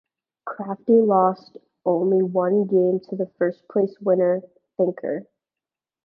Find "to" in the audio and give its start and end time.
3.07-3.15